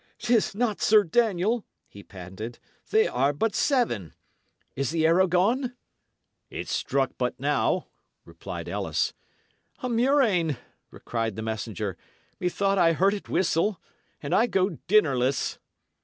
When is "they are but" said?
2.89-3.53